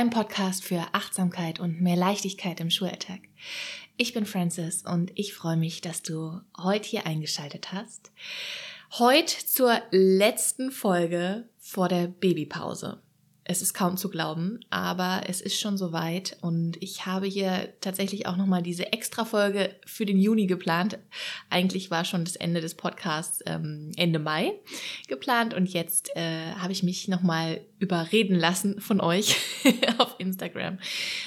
[0.00, 3.20] dein Podcast für Achtsamkeit und mehr Leichtigkeit im Schulalltag.
[3.98, 8.10] Ich bin Francis und ich freue mich, dass du heute hier eingeschaltet hast.
[8.92, 13.02] Heute zur letzten Folge vor der Babypause.
[13.50, 18.28] Es ist kaum zu glauben, aber es ist schon soweit und ich habe hier tatsächlich
[18.28, 21.00] auch nochmal diese Extra-Folge für den Juni geplant.
[21.48, 24.52] Eigentlich war schon das Ende des Podcasts ähm, Ende Mai
[25.08, 25.52] geplant.
[25.52, 29.36] Und jetzt äh, habe ich mich nochmal überreden lassen von euch
[29.98, 30.78] auf Instagram,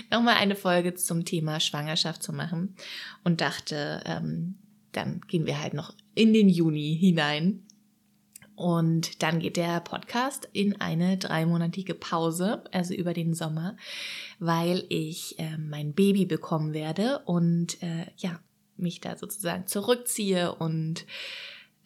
[0.09, 2.77] nochmal eine Folge zum Thema Schwangerschaft zu machen.
[3.25, 4.55] Und dachte, ähm,
[4.93, 7.63] dann gehen wir halt noch in den Juni hinein
[8.63, 13.75] und dann geht der Podcast in eine dreimonatige Pause, also über den Sommer,
[14.39, 18.39] weil ich äh, mein Baby bekommen werde und äh, ja,
[18.77, 21.05] mich da sozusagen zurückziehe und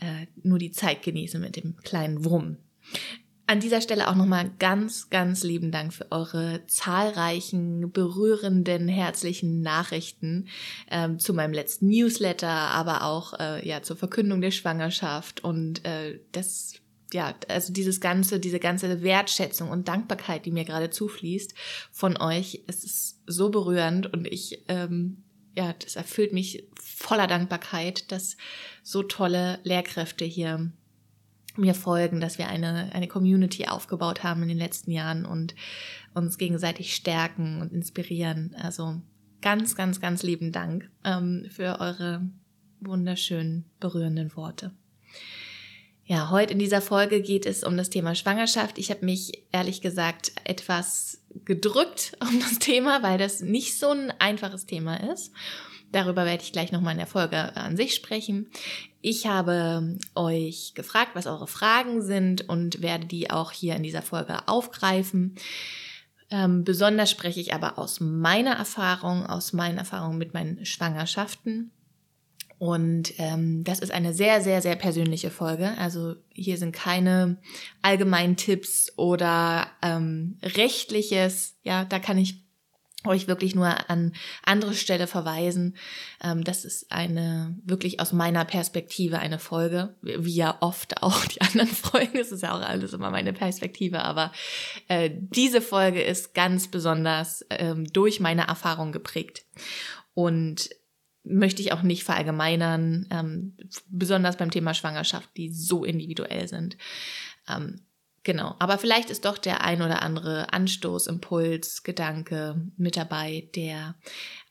[0.01, 2.57] äh, nur die Zeit genieße mit dem kleinen Wurm.
[3.49, 10.49] An dieser Stelle auch nochmal ganz, ganz lieben Dank für eure zahlreichen, berührenden, herzlichen Nachrichten
[10.91, 16.19] ähm, zu meinem letzten Newsletter, aber auch äh, ja zur Verkündung der Schwangerschaft und äh,
[16.33, 16.73] das
[17.13, 21.53] ja, also dieses ganze, diese ganze Wertschätzung und Dankbarkeit, die mir gerade zufließt
[21.89, 25.23] von euch, es ist so berührend und ich, ähm,
[25.55, 28.35] ja, das erfüllt mich voller Dankbarkeit, dass
[28.83, 30.73] so tolle Lehrkräfte hier
[31.57, 35.55] mir folgen, dass wir eine, eine Community aufgebaut haben in den letzten Jahren und
[36.13, 38.55] uns gegenseitig stärken und inspirieren.
[38.61, 39.01] Also
[39.41, 42.29] ganz, ganz, ganz lieben Dank ähm, für eure
[42.79, 44.71] wunderschönen, berührenden Worte.
[46.05, 48.77] Ja, heute in dieser Folge geht es um das Thema Schwangerschaft.
[48.77, 54.11] Ich habe mich ehrlich gesagt etwas gedrückt um das Thema, weil das nicht so ein
[54.19, 55.33] einfaches Thema ist.
[55.91, 58.49] Darüber werde ich gleich nochmal in der Folge an sich sprechen.
[59.01, 64.01] Ich habe euch gefragt, was eure Fragen sind und werde die auch hier in dieser
[64.01, 65.35] Folge aufgreifen.
[66.29, 71.71] Ähm, besonders spreche ich aber aus meiner Erfahrung, aus meinen Erfahrungen mit meinen Schwangerschaften.
[72.59, 75.77] Und ähm, das ist eine sehr, sehr, sehr persönliche Folge.
[75.77, 77.37] Also hier sind keine
[77.81, 81.55] allgemeinen Tipps oder ähm, rechtliches.
[81.63, 82.46] Ja, da kann ich
[83.05, 84.13] euch wirklich nur an
[84.43, 85.77] andere Stelle verweisen.
[86.21, 91.41] Ähm, das ist eine wirklich aus meiner Perspektive eine Folge, wie ja oft auch die
[91.41, 92.17] anderen Folgen.
[92.17, 94.31] Es ist ja auch alles immer meine Perspektive, aber
[94.87, 99.45] äh, diese Folge ist ganz besonders ähm, durch meine Erfahrung geprägt
[100.13, 100.69] und
[101.23, 103.57] möchte ich auch nicht verallgemeinern, ähm,
[103.89, 106.77] besonders beim Thema Schwangerschaft, die so individuell sind.
[108.27, 113.95] Genau, aber vielleicht ist doch der ein oder andere Anstoß, Impuls, Gedanke mit dabei, der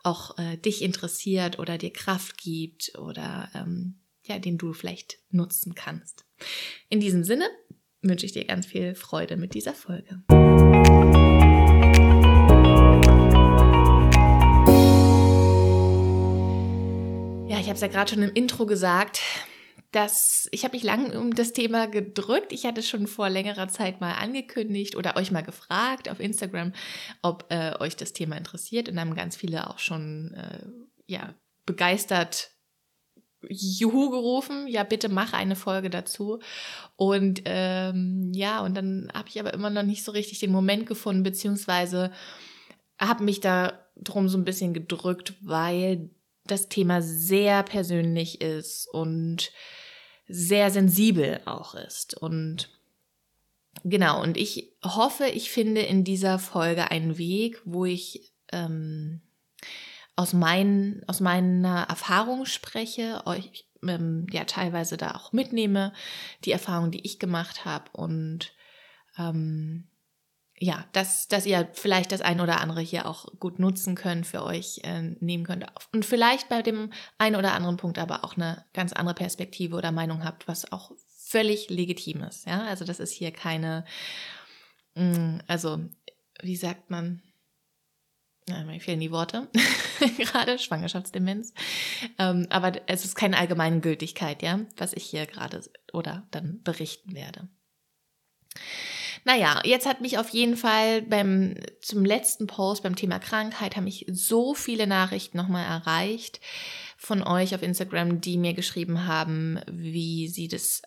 [0.02, 5.74] auch äh, dich interessiert oder dir Kraft gibt oder ähm, ja, den du vielleicht nutzen
[5.74, 6.24] kannst.
[6.88, 7.50] In diesem Sinne
[8.00, 10.22] wünsche ich dir ganz viel Freude mit dieser Folge.
[17.46, 19.20] Ja, ich habe es ja gerade schon im Intro gesagt
[19.96, 22.52] das, ich habe mich lange um das Thema gedrückt.
[22.52, 26.74] Ich hatte schon vor längerer Zeit mal angekündigt oder euch mal gefragt auf Instagram,
[27.22, 28.90] ob äh, euch das Thema interessiert.
[28.90, 30.66] Und haben ganz viele auch schon äh,
[31.06, 31.34] ja,
[31.64, 32.50] begeistert
[33.48, 36.40] Juhu gerufen, ja bitte mach eine Folge dazu.
[36.96, 40.84] Und ähm, ja, und dann habe ich aber immer noch nicht so richtig den Moment
[40.84, 42.12] gefunden, beziehungsweise
[42.98, 46.10] habe mich da drum so ein bisschen gedrückt, weil
[46.44, 49.52] das Thema sehr persönlich ist und
[50.28, 52.16] sehr sensibel auch ist.
[52.16, 52.70] Und
[53.84, 59.20] genau, und ich hoffe, ich finde in dieser Folge einen Weg, wo ich ähm,
[60.16, 65.92] aus, mein, aus meiner Erfahrung spreche, euch ähm, ja teilweise da auch mitnehme,
[66.44, 68.52] die Erfahrung, die ich gemacht habe und
[69.18, 69.88] ähm,
[70.58, 74.42] ja, dass, dass ihr vielleicht das ein oder andere hier auch gut nutzen könnt, für
[74.42, 75.66] euch äh, nehmen könnt.
[75.92, 79.92] Und vielleicht bei dem einen oder anderen Punkt aber auch eine ganz andere Perspektive oder
[79.92, 82.46] Meinung habt, was auch völlig legitim ist.
[82.46, 83.84] Ja, also das ist hier keine,
[84.94, 85.80] mh, mm, also
[86.42, 87.22] wie sagt man,
[88.48, 89.48] ja, mir fehlen die Worte,
[90.18, 91.52] gerade Schwangerschaftsdemenz.
[92.18, 95.60] Ähm, aber es ist keine allgemeine Gültigkeit, ja, was ich hier gerade
[95.92, 97.48] oder dann berichten werde.
[99.26, 103.82] Naja, jetzt hat mich auf jeden Fall beim, zum letzten Post beim Thema Krankheit haben
[103.82, 106.38] mich so viele Nachrichten nochmal erreicht
[106.96, 110.82] von euch auf Instagram, die mir geschrieben haben, wie sie das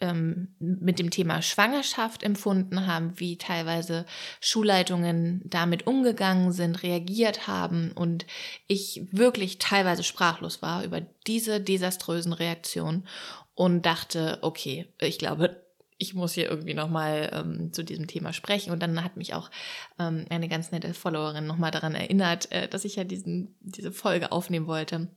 [0.00, 4.06] ähm, mit dem Thema Schwangerschaft empfunden haben, wie teilweise
[4.40, 8.26] Schulleitungen damit umgegangen sind, reagiert haben und
[8.66, 13.06] ich wirklich teilweise sprachlos war über diese desaströsen Reaktionen
[13.54, 15.67] und dachte, okay, ich glaube,
[15.98, 18.72] ich muss hier irgendwie nochmal ähm, zu diesem Thema sprechen.
[18.72, 19.50] Und dann hat mich auch
[19.98, 24.32] ähm, eine ganz nette Followerin nochmal daran erinnert, äh, dass ich ja diesen, diese Folge
[24.32, 25.08] aufnehmen wollte.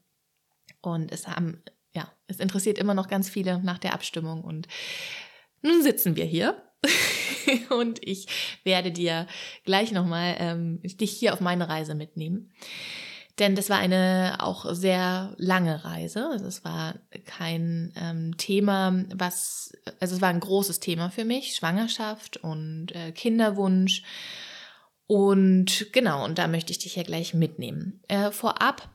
[0.81, 1.63] Und es haben,
[1.93, 4.43] ja, es interessiert immer noch ganz viele nach der Abstimmung.
[4.43, 4.67] Und
[5.61, 6.61] nun sitzen wir hier.
[7.69, 8.27] und ich
[8.63, 9.27] werde dir
[9.63, 12.51] gleich nochmal ähm, dich hier auf meine Reise mitnehmen.
[13.39, 16.27] Denn das war eine auch sehr lange Reise.
[16.31, 16.95] Also es war
[17.25, 23.11] kein ähm, Thema, was, also es war ein großes Thema für mich, Schwangerschaft und äh,
[23.11, 24.03] Kinderwunsch.
[25.07, 28.01] Und genau, und da möchte ich dich ja gleich mitnehmen.
[28.07, 28.89] Äh, vorab,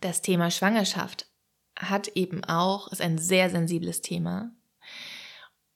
[0.00, 1.26] das Thema Schwangerschaft
[1.78, 4.50] hat eben auch, ist ein sehr sensibles Thema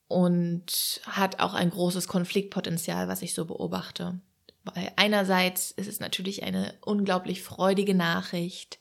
[0.09, 4.21] und hat auch ein großes Konfliktpotenzial, was ich so beobachte.
[4.75, 8.79] Weil einerseits ist es natürlich eine unglaublich freudige Nachricht,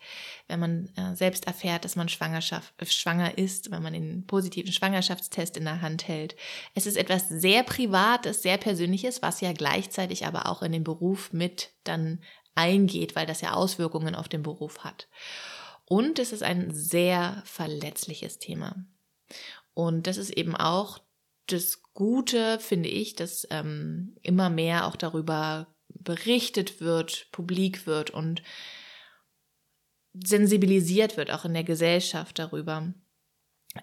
[0.48, 4.72] wenn man äh, selbst erfährt, dass man Schwangerschaft, äh, schwanger ist, wenn man den positiven
[4.72, 6.36] Schwangerschaftstest in der Hand hält.
[6.76, 11.34] Es ist etwas sehr Privates, sehr Persönliches, was ja gleichzeitig aber auch in den Beruf
[11.34, 12.20] mit dann
[12.56, 15.08] eingeht, weil das ja Auswirkungen auf den Beruf hat.
[15.86, 18.76] Und es ist ein sehr verletzliches Thema.
[19.74, 21.00] Und das ist eben auch
[21.48, 25.68] das Gute, finde ich, dass ähm, immer mehr auch darüber
[26.00, 28.42] berichtet wird, publik wird und
[30.14, 32.94] sensibilisiert wird, auch in der Gesellschaft darüber,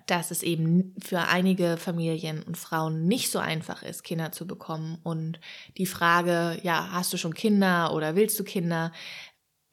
[0.06, 4.98] dass es eben für einige Familien und Frauen nicht so einfach ist, Kinder zu bekommen.
[5.04, 5.38] Und
[5.76, 8.92] die Frage, ja, hast du schon Kinder oder willst du Kinder,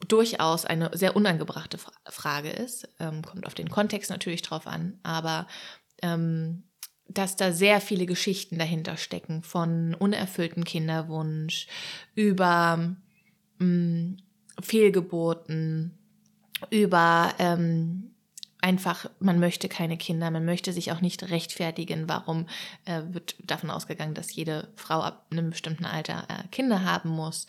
[0.08, 2.88] durchaus eine sehr unangebrachte Frage ist.
[3.00, 5.48] Ähm, kommt auf den Kontext natürlich drauf an, aber
[6.02, 6.64] ähm,
[7.08, 11.68] dass da sehr viele Geschichten dahinter stecken, von unerfüllten Kinderwunsch
[12.16, 12.96] über
[13.60, 14.18] mh, mm,
[14.62, 15.98] Fehlgeburten,
[16.70, 18.13] über ähm,
[18.64, 22.48] einfach, man möchte keine Kinder, man möchte sich auch nicht rechtfertigen, warum
[22.86, 27.46] äh, wird davon ausgegangen, dass jede Frau ab einem bestimmten Alter äh, Kinder haben muss.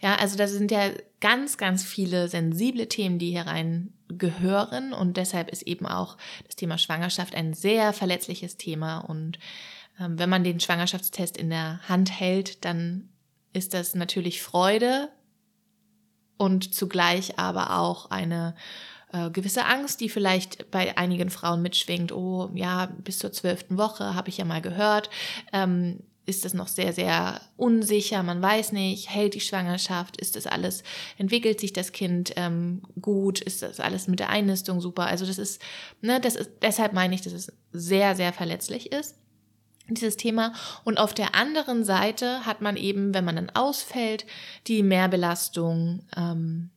[0.00, 0.88] Ja, also das sind ja
[1.20, 6.16] ganz, ganz viele sensible Themen, die hier rein gehören und deshalb ist eben auch
[6.46, 9.38] das Thema Schwangerschaft ein sehr verletzliches Thema und
[10.00, 13.10] ähm, wenn man den Schwangerschaftstest in der Hand hält, dann
[13.52, 15.10] ist das natürlich Freude
[16.38, 18.54] und zugleich aber auch eine
[19.14, 22.10] äh, gewisse Angst, die vielleicht bei einigen Frauen mitschwingt.
[22.10, 25.08] Oh ja, bis zur zwölften Woche habe ich ja mal gehört.
[25.52, 30.46] Ähm, ist es noch sehr, sehr unsicher, man weiß nicht, hält die Schwangerschaft, ist das
[30.46, 30.82] alles,
[31.18, 35.06] entwickelt sich das Kind ähm, gut, ist das alles mit der Einnistung super.
[35.06, 35.60] Also das ist,
[36.00, 39.16] ne, das ist, deshalb meine ich, dass es sehr, sehr verletzlich ist
[39.90, 40.54] dieses Thema.
[40.84, 44.24] Und auf der anderen Seite hat man eben, wenn man dann ausfällt,
[44.66, 46.70] die Mehrbelastung ähm,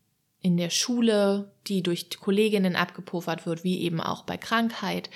[0.48, 5.10] in der Schule, die durch Kolleginnen abgepuffert wird, wie eben auch bei Krankheit.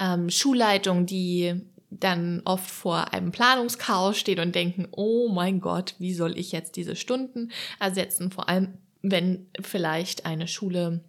[0.00, 1.60] Ähm, Schulleitung, die
[1.90, 6.76] dann oft vor einem Planungschaos steht und denken, oh mein Gott, wie soll ich jetzt
[6.76, 8.30] diese Stunden ersetzen?
[8.30, 11.04] Vor allem, wenn vielleicht eine Schule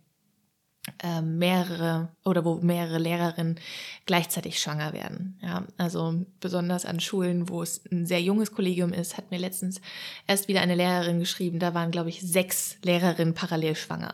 [1.21, 3.57] mehrere oder wo mehrere Lehrerinnen
[4.05, 5.39] gleichzeitig schwanger werden.
[5.41, 9.79] Ja, also besonders an Schulen, wo es ein sehr junges Kollegium ist, hat mir letztens
[10.27, 14.13] erst wieder eine Lehrerin geschrieben, da waren, glaube ich, sechs Lehrerinnen parallel schwanger.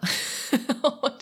[1.01, 1.15] Und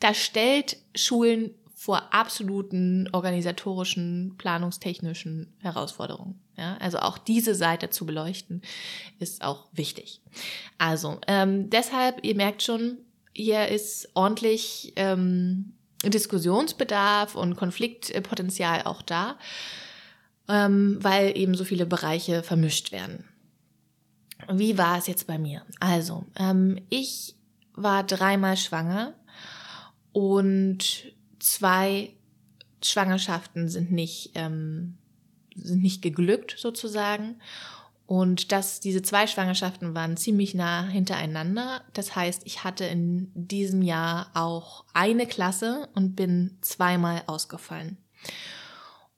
[0.00, 6.40] da stellt Schulen vor absoluten organisatorischen, planungstechnischen Herausforderungen.
[6.56, 8.62] Ja, also auch diese Seite zu beleuchten,
[9.18, 10.20] ist auch wichtig.
[10.78, 12.98] Also ähm, deshalb, ihr merkt schon,
[13.40, 15.72] hier ist ordentlich ähm,
[16.04, 19.38] Diskussionsbedarf und Konfliktpotenzial auch da,
[20.48, 23.24] ähm, weil eben so viele Bereiche vermischt werden.
[24.48, 25.62] Wie war es jetzt bei mir?
[25.80, 27.34] Also, ähm, ich
[27.74, 29.14] war dreimal schwanger
[30.12, 32.14] und zwei
[32.82, 34.96] Schwangerschaften sind nicht, ähm,
[35.54, 37.36] sind nicht geglückt sozusagen.
[38.10, 41.82] Und dass diese zwei Schwangerschaften waren ziemlich nah hintereinander.
[41.92, 47.98] Das heißt, ich hatte in diesem Jahr auch eine Klasse und bin zweimal ausgefallen.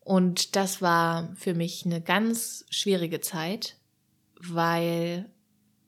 [0.00, 3.78] Und das war für mich eine ganz schwierige Zeit,
[4.38, 5.24] weil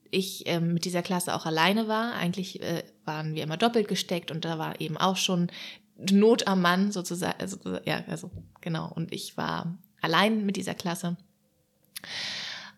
[0.09, 2.15] ich äh, mit dieser Klasse auch alleine war.
[2.15, 5.51] Eigentlich äh, waren wir immer doppelt gesteckt und da war eben auch schon
[5.95, 7.39] Not am Mann sozusagen.
[7.39, 8.31] Also, ja, also
[8.61, 8.91] genau.
[8.91, 11.17] Und ich war allein mit dieser Klasse.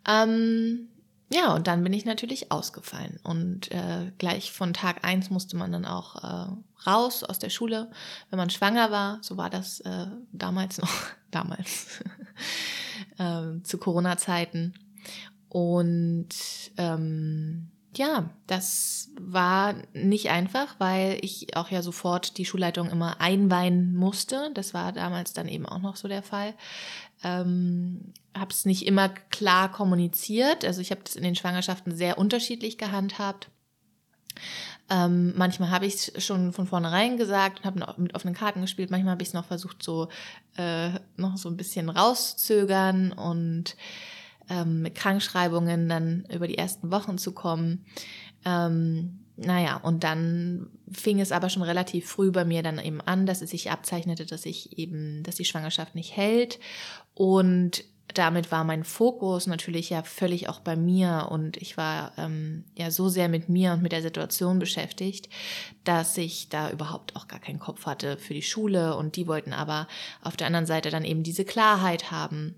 [0.07, 0.87] Ähm,
[1.29, 3.19] ja, und dann bin ich natürlich ausgefallen.
[3.23, 7.91] Und äh, gleich von Tag eins musste man dann auch äh, raus aus der Schule,
[8.29, 9.19] wenn man schwanger war.
[9.21, 10.93] So war das äh, damals noch,
[11.31, 12.01] damals,
[13.17, 14.73] äh, zu Corona-Zeiten.
[15.49, 16.29] Und
[16.77, 23.95] ähm, ja, das war nicht einfach, weil ich auch ja sofort die Schulleitung immer einweihen
[23.95, 24.51] musste.
[24.53, 26.53] Das war damals dann eben auch noch so der Fall.
[27.23, 30.63] Ähm, habe es nicht immer klar kommuniziert.
[30.65, 33.49] Also ich habe das in den Schwangerschaften sehr unterschiedlich gehandhabt.
[34.89, 38.89] Ähm, manchmal habe ich es schon von vornherein gesagt und habe mit offenen Karten gespielt.
[38.91, 40.07] Manchmal habe ich es noch versucht, so
[40.55, 43.75] äh, noch so ein bisschen rauszögern und
[44.49, 47.85] ähm, mit Krankschreibungen dann über die ersten Wochen zu kommen.
[48.45, 53.25] Ähm, naja, und dann fing es aber schon relativ früh bei mir dann eben an,
[53.27, 56.59] dass es sich abzeichnete, dass ich eben, dass die Schwangerschaft nicht hält.
[57.13, 62.63] Und damit war mein Fokus natürlich ja völlig auch bei mir und ich war ähm,
[62.75, 65.29] ja so sehr mit mir und mit der Situation beschäftigt,
[65.83, 69.53] dass ich da überhaupt auch gar keinen Kopf hatte für die Schule und die wollten
[69.53, 69.87] aber
[70.21, 72.55] auf der anderen Seite dann eben diese Klarheit haben,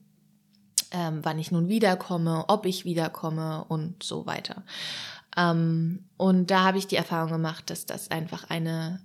[0.91, 4.63] ähm, wann ich nun wiederkomme, ob ich wiederkomme und so weiter.
[5.37, 9.01] Ähm, und da habe ich die Erfahrung gemacht, dass das einfach eine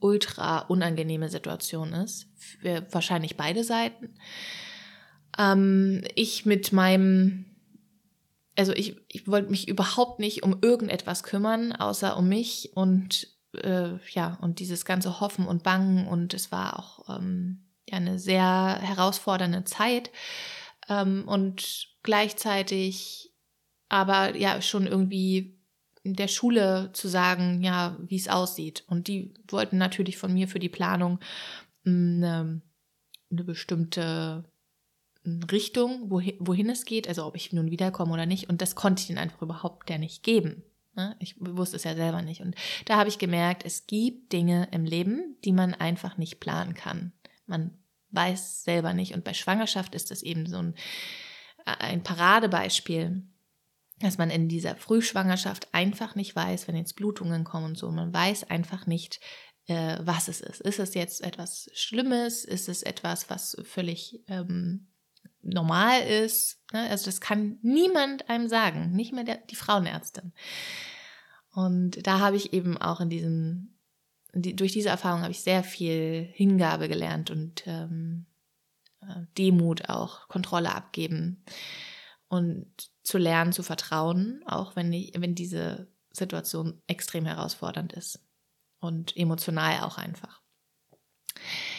[0.00, 4.14] ultra unangenehme Situation ist, für wahrscheinlich beide Seiten.
[5.38, 7.46] Ähm, ich mit meinem,
[8.56, 13.28] also ich, ich wollte mich überhaupt nicht um irgendetwas kümmern, außer um mich und
[13.62, 18.18] äh, ja, und dieses ganze Hoffen und Bangen und es war auch ähm, ja, eine
[18.18, 20.10] sehr herausfordernde Zeit
[20.88, 23.32] ähm, und gleichzeitig
[23.88, 25.56] aber ja schon irgendwie
[26.14, 28.84] der Schule zu sagen, ja, wie es aussieht.
[28.86, 31.18] Und die wollten natürlich von mir für die Planung
[31.84, 32.60] eine,
[33.30, 34.44] eine bestimmte
[35.50, 38.48] Richtung, wohin, wohin es geht, also ob ich nun wiederkomme oder nicht.
[38.48, 40.62] Und das konnte ich ihnen einfach überhaupt ja nicht geben.
[40.94, 41.16] Ne?
[41.18, 42.40] Ich wusste es ja selber nicht.
[42.40, 46.74] Und da habe ich gemerkt, es gibt Dinge im Leben, die man einfach nicht planen
[46.74, 47.12] kann.
[47.46, 47.76] Man
[48.16, 49.14] weiß selber nicht.
[49.14, 50.74] Und bei Schwangerschaft ist das eben so ein,
[51.64, 53.22] ein Paradebeispiel,
[54.00, 57.90] dass man in dieser Frühschwangerschaft einfach nicht weiß, wenn jetzt Blutungen kommen und so.
[57.90, 59.20] Man weiß einfach nicht,
[59.66, 60.60] äh, was es ist.
[60.60, 62.44] Ist es jetzt etwas Schlimmes?
[62.44, 64.88] Ist es etwas, was völlig ähm,
[65.42, 66.60] normal ist?
[66.72, 66.88] Ne?
[66.90, 70.32] Also das kann niemand einem sagen, nicht mehr der, die Frauenärztin.
[71.52, 73.75] Und da habe ich eben auch in diesem
[74.42, 78.26] die, durch diese Erfahrung habe ich sehr viel Hingabe gelernt und ähm,
[79.02, 81.44] äh, Demut auch, Kontrolle abgeben
[82.28, 82.66] und
[83.02, 88.20] zu lernen, zu vertrauen, auch wenn, ich, wenn diese Situation extrem herausfordernd ist
[88.80, 90.42] und emotional auch einfach.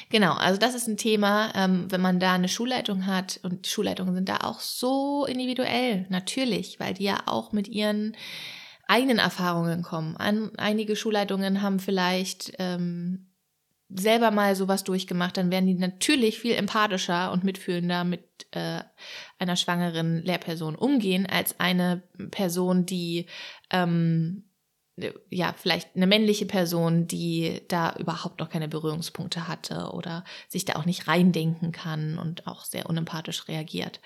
[0.09, 4.15] Genau, also das ist ein Thema, ähm, wenn man da eine Schulleitung hat und Schulleitungen
[4.15, 8.15] sind da auch so individuell, natürlich, weil die ja auch mit ihren
[8.87, 10.17] eigenen Erfahrungen kommen.
[10.17, 13.27] An, einige Schulleitungen haben vielleicht ähm,
[13.89, 18.81] selber mal sowas durchgemacht, dann werden die natürlich viel empathischer und mitfühlender mit äh,
[19.39, 23.27] einer schwangeren Lehrperson umgehen, als eine Person, die
[23.69, 24.43] ähm,
[25.29, 30.73] ja, vielleicht eine männliche Person, die da überhaupt noch keine Berührungspunkte hatte oder sich da
[30.73, 33.99] auch nicht reindenken kann und auch sehr unempathisch reagiert.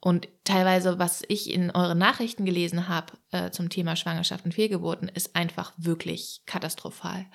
[0.00, 5.08] Und teilweise, was ich in euren Nachrichten gelesen habe äh, zum Thema Schwangerschaft und Fehlgeburten,
[5.08, 7.26] ist einfach wirklich katastrophal.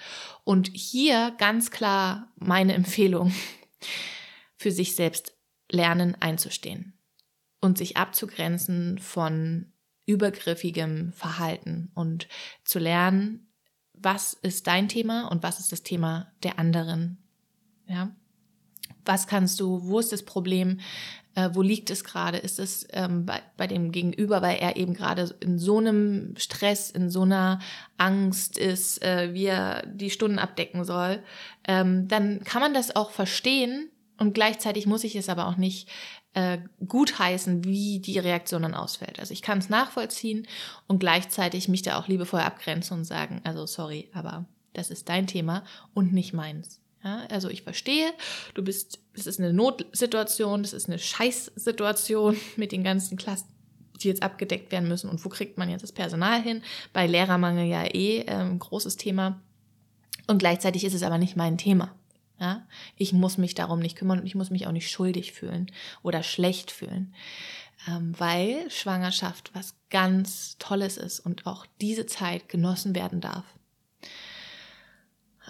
[0.45, 3.33] Und hier ganz klar meine Empfehlung,
[4.55, 5.35] für sich selbst
[5.69, 6.97] lernen einzustehen
[7.59, 9.73] und sich abzugrenzen von
[10.05, 12.27] übergriffigem Verhalten und
[12.63, 13.51] zu lernen,
[13.93, 17.17] was ist dein Thema und was ist das Thema der anderen.
[17.87, 18.15] Ja?
[19.05, 20.79] Was kannst du, wo ist das Problem,
[21.35, 22.37] äh, wo liegt es gerade?
[22.37, 26.91] Ist es ähm, bei, bei dem Gegenüber, weil er eben gerade in so einem Stress,
[26.91, 27.59] in so einer
[27.97, 31.23] Angst ist, äh, wie er die Stunden abdecken soll?
[31.67, 35.89] Ähm, dann kann man das auch verstehen und gleichzeitig muss ich es aber auch nicht
[36.33, 39.19] äh, gutheißen, wie die Reaktion dann ausfällt.
[39.19, 40.47] Also ich kann es nachvollziehen
[40.87, 45.27] und gleichzeitig mich da auch liebevoll abgrenzen und sagen, also sorry, aber das ist dein
[45.27, 45.63] Thema
[45.93, 46.82] und nicht meins.
[47.03, 48.13] Ja, also ich verstehe,
[48.53, 53.49] du bist, es ist eine Notsituation, das ist eine Scheißsituation mit den ganzen Klassen,
[54.01, 55.09] die jetzt abgedeckt werden müssen.
[55.09, 56.63] Und wo kriegt man jetzt das Personal hin?
[56.93, 59.41] Bei Lehrermangel ja eh ähm, großes Thema.
[60.27, 61.93] Und gleichzeitig ist es aber nicht mein Thema.
[62.39, 62.65] Ja?
[62.95, 65.69] Ich muss mich darum nicht kümmern und ich muss mich auch nicht schuldig fühlen
[66.03, 67.13] oder schlecht fühlen.
[67.87, 73.43] Ähm, weil Schwangerschaft was ganz Tolles ist und auch diese Zeit genossen werden darf.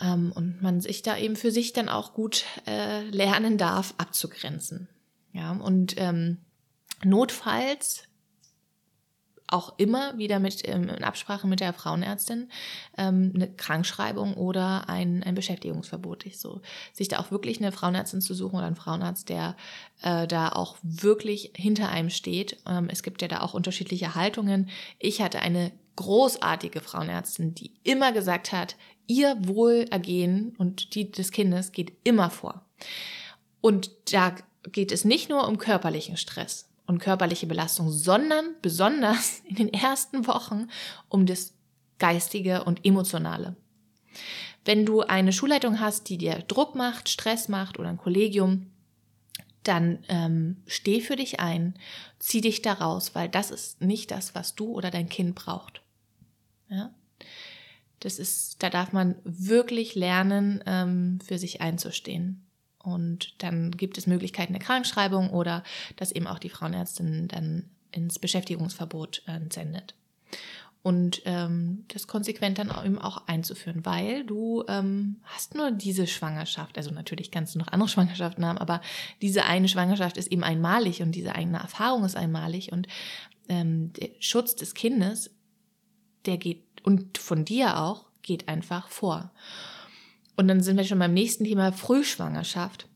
[0.01, 4.89] Ähm, und man sich da eben für sich dann auch gut äh, lernen darf, abzugrenzen.
[5.33, 6.37] Ja, und ähm,
[7.03, 8.03] notfalls
[9.53, 12.49] auch immer wieder mit ähm, in Absprache mit der Frauenärztin
[12.97, 16.25] ähm, eine Krankschreibung oder ein, ein Beschäftigungsverbot.
[16.25, 19.55] Ich so, sich da auch wirklich eine Frauenärztin zu suchen oder einen Frauenarzt, der
[20.01, 22.57] äh, da auch wirklich hinter einem steht.
[22.67, 24.69] Ähm, es gibt ja da auch unterschiedliche Haltungen.
[24.97, 28.75] Ich hatte eine großartige Frauenärztin, die immer gesagt hat,
[29.07, 32.65] ihr Wohlergehen und die des Kindes geht immer vor.
[33.61, 34.35] Und da
[34.71, 40.27] geht es nicht nur um körperlichen Stress und körperliche Belastung, sondern besonders in den ersten
[40.27, 40.67] Wochen
[41.09, 41.53] um das
[41.99, 43.55] Geistige und Emotionale.
[44.65, 48.67] Wenn du eine Schulleitung hast, die dir Druck macht, Stress macht oder ein Kollegium,
[49.63, 51.75] dann ähm, steh für dich ein,
[52.19, 55.82] zieh dich da raus, weil das ist nicht das, was du oder dein Kind braucht.
[56.73, 56.93] Ja?
[57.99, 62.45] Das ist, da darf man wirklich lernen, ähm, für sich einzustehen.
[62.79, 65.63] Und dann gibt es Möglichkeiten der Krankschreibung oder
[65.95, 69.95] dass eben auch die Frauenärztin dann ins Beschäftigungsverbot äh, sendet
[70.83, 76.77] und ähm, das konsequent dann eben auch einzuführen, weil du ähm, hast nur diese Schwangerschaft,
[76.77, 78.81] also natürlich kannst du noch andere Schwangerschaften haben, aber
[79.21, 82.87] diese eine Schwangerschaft ist eben einmalig und diese eigene Erfahrung ist einmalig und
[83.47, 85.31] ähm, der Schutz des Kindes,
[86.25, 89.31] der geht und von dir auch, geht einfach vor.
[90.35, 92.87] Und dann sind wir schon beim nächsten Thema Frühschwangerschaft.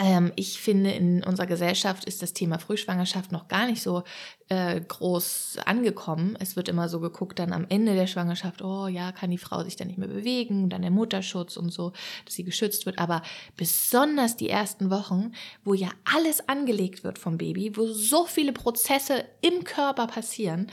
[0.00, 4.04] Ähm, ich finde, in unserer Gesellschaft ist das Thema Frühschwangerschaft noch gar nicht so
[4.48, 6.36] äh, groß angekommen.
[6.38, 9.62] Es wird immer so geguckt, dann am Ende der Schwangerschaft, oh ja, kann die Frau
[9.64, 11.92] sich dann nicht mehr bewegen, dann der Mutterschutz und so,
[12.24, 12.98] dass sie geschützt wird.
[12.98, 13.22] Aber
[13.56, 15.32] besonders die ersten Wochen,
[15.64, 20.70] wo ja alles angelegt wird vom Baby, wo so viele Prozesse im Körper passieren,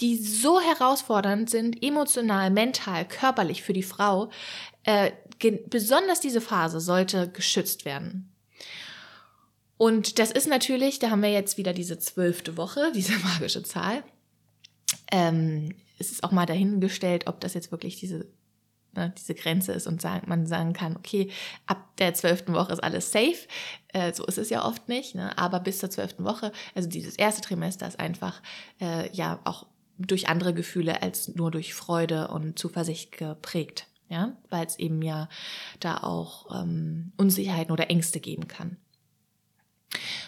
[0.00, 4.30] die so herausfordernd sind, emotional, mental, körperlich für die Frau,
[4.84, 5.12] äh,
[5.66, 8.32] besonders diese Phase sollte geschützt werden.
[9.76, 14.02] Und das ist natürlich, da haben wir jetzt wieder diese zwölfte Woche, diese magische Zahl.
[15.10, 18.26] Ähm, es ist auch mal dahingestellt, ob das jetzt wirklich diese,
[18.94, 21.30] ne, diese Grenze ist und sagen, man sagen kann, okay,
[21.66, 23.46] ab der zwölften Woche ist alles safe.
[23.88, 25.36] Äh, so ist es ja oft nicht, ne?
[25.38, 28.42] aber bis zur zwölften Woche, also dieses erste Trimester ist einfach
[28.80, 29.66] äh, ja auch
[29.98, 33.86] durch andere Gefühle als nur durch Freude und Zuversicht geprägt.
[34.10, 35.28] Ja, weil es eben ja
[35.80, 38.78] da auch ähm, Unsicherheiten oder Ängste geben kann.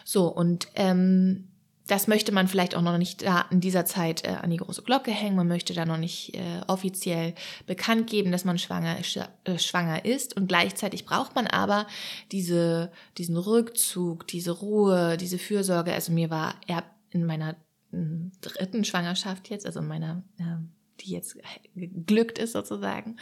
[0.04, 1.48] So, und ähm,
[1.90, 4.82] das möchte man vielleicht auch noch nicht da in dieser Zeit äh, an die große
[4.82, 5.34] Glocke hängen.
[5.34, 7.34] Man möchte da noch nicht äh, offiziell
[7.66, 10.36] bekannt geben, dass man schwanger, äh, schwanger ist.
[10.36, 11.86] Und gleichzeitig braucht man aber
[12.30, 15.92] diese, diesen Rückzug, diese Ruhe, diese Fürsorge.
[15.92, 17.56] Also mir war er in meiner
[17.92, 20.56] dritten Schwangerschaft jetzt, also in meiner, äh,
[21.00, 21.38] die jetzt
[21.74, 23.16] geglückt ist sozusagen,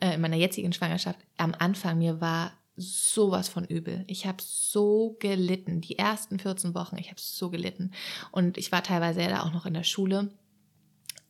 [0.00, 4.04] äh, in meiner jetzigen Schwangerschaft, am Anfang mir war sowas von übel.
[4.08, 5.80] Ich habe so gelitten.
[5.80, 7.92] Die ersten 14 Wochen, ich habe so gelitten.
[8.32, 10.30] Und ich war teilweise ja da auch noch in der Schule.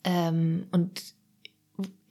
[0.04, 1.02] Ähm, und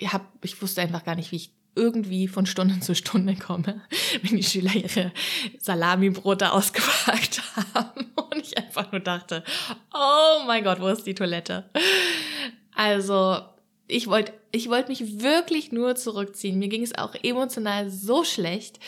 [0.01, 3.81] hab, ich wusste einfach gar nicht, wie ich irgendwie von Stunde zu Stunde komme,
[4.21, 5.11] wenn die Schüler ihre
[5.59, 7.41] Salami-Brote ausgepackt
[7.73, 8.11] haben.
[8.15, 9.43] Und ich einfach nur dachte,
[9.93, 11.69] oh mein Gott, wo ist die Toilette?
[12.75, 13.41] Also,
[13.87, 16.59] ich wollte ich wollte mich wirklich nur zurückziehen.
[16.59, 18.79] Mir ging es auch emotional so schlecht.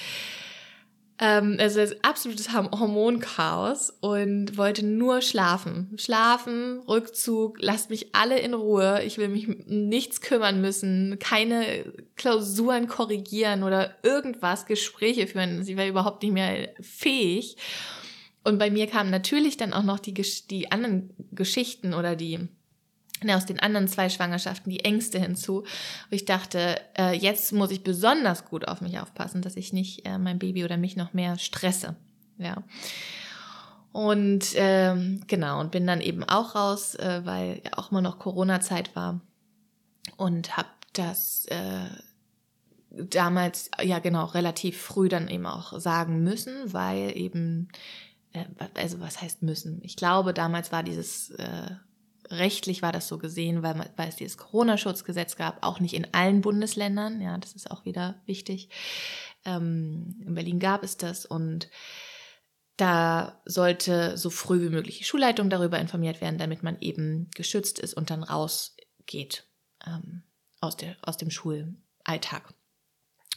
[1.17, 5.95] Ähm, also absolutes Hormonchaos und wollte nur schlafen.
[5.97, 9.01] Schlafen, Rückzug, lasst mich alle in Ruhe.
[9.03, 15.63] Ich will mich nichts kümmern müssen, keine Klausuren korrigieren oder irgendwas, Gespräche führen.
[15.63, 17.55] Sie war überhaupt nicht mehr fähig.
[18.43, 22.49] Und bei mir kamen natürlich dann auch noch die, die anderen Geschichten oder die
[23.29, 25.59] aus den anderen zwei Schwangerschaften die Ängste hinzu.
[25.59, 25.67] Und
[26.11, 30.17] ich dachte, äh, jetzt muss ich besonders gut auf mich aufpassen, dass ich nicht äh,
[30.17, 31.95] mein Baby oder mich noch mehr stresse.
[32.37, 32.63] Ja.
[33.91, 38.19] Und ähm, genau, und bin dann eben auch raus, äh, weil ja auch immer noch
[38.19, 39.21] Corona-Zeit war.
[40.17, 41.87] Und habe das äh,
[42.89, 47.69] damals, ja genau, relativ früh dann eben auch sagen müssen, weil eben,
[48.33, 49.79] äh, also was heißt müssen?
[49.83, 51.71] Ich glaube, damals war dieses äh,
[52.29, 56.41] rechtlich war das so gesehen, weil, weil es dieses Corona-Schutzgesetz gab, auch nicht in allen
[56.41, 57.21] Bundesländern.
[57.21, 58.69] Ja, das ist auch wieder wichtig.
[59.45, 61.69] Ähm, in Berlin gab es das und
[62.77, 67.79] da sollte so früh wie möglich die Schulleitung darüber informiert werden, damit man eben geschützt
[67.79, 69.47] ist und dann rausgeht
[69.85, 70.23] ähm,
[70.59, 72.53] aus, der, aus dem Schulalltag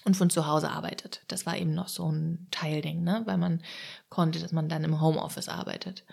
[0.05, 1.23] und von zu Hause arbeitet.
[1.29, 3.23] Das war eben noch so ein Teilding, ne?
[3.27, 3.63] weil man
[4.09, 6.05] konnte, dass man dann im Homeoffice arbeitet.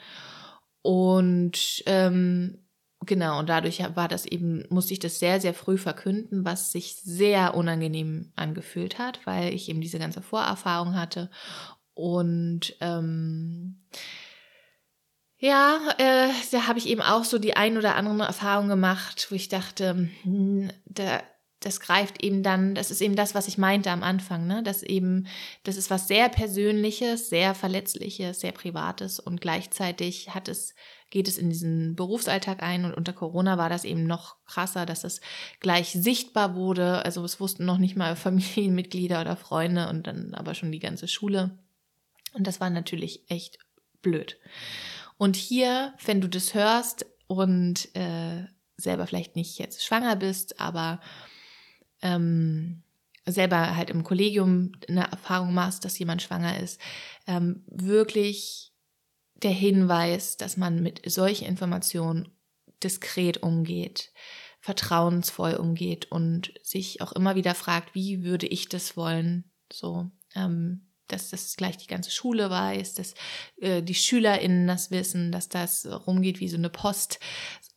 [0.81, 2.64] Und ähm,
[3.01, 6.95] Genau, und dadurch war das eben, musste ich das sehr, sehr früh verkünden, was sich
[6.95, 11.29] sehr unangenehm angefühlt hat, weil ich eben diese ganze Vorerfahrung hatte.
[11.93, 13.77] Und ähm,
[15.37, 19.35] ja, äh, da habe ich eben auch so die ein oder andere Erfahrung gemacht, wo
[19.35, 21.21] ich dachte, hm, da,
[21.59, 24.63] das greift eben dann, das ist eben das, was ich meinte am Anfang, ne?
[24.63, 25.27] Das eben,
[25.63, 30.73] das ist was sehr Persönliches, sehr Verletzliches, sehr Privates und gleichzeitig hat es
[31.09, 35.03] geht es in diesen Berufsalltag ein und unter Corona war das eben noch krasser, dass
[35.03, 35.21] es
[35.59, 37.05] gleich sichtbar wurde.
[37.05, 41.07] Also es wussten noch nicht mal Familienmitglieder oder Freunde und dann aber schon die ganze
[41.07, 41.57] Schule.
[42.33, 43.59] Und das war natürlich echt
[44.01, 44.37] blöd.
[45.17, 48.45] Und hier, wenn du das hörst und äh,
[48.77, 50.99] selber vielleicht nicht jetzt schwanger bist, aber
[52.01, 52.83] ähm,
[53.25, 56.79] selber halt im Kollegium eine Erfahrung machst, dass jemand schwanger ist,
[57.25, 58.73] ähm, wirklich
[59.35, 62.29] der Hinweis, dass man mit solchen Informationen
[62.83, 64.11] diskret umgeht,
[64.59, 69.51] vertrauensvoll umgeht und sich auch immer wieder fragt, wie würde ich das wollen?
[69.71, 73.13] So, ähm, dass das gleich die ganze Schule weiß, dass
[73.57, 77.19] äh, die SchülerInnen das wissen, dass das rumgeht wie so eine Post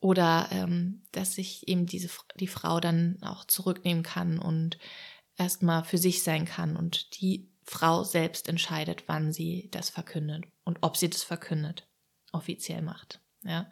[0.00, 4.78] oder ähm, dass sich eben diese die Frau dann auch zurücknehmen kann und
[5.36, 10.78] erstmal für sich sein kann und die Frau selbst entscheidet, wann sie das verkündet und
[10.80, 11.86] ob sie das verkündet,
[12.32, 13.20] offiziell macht.
[13.44, 13.70] Ja.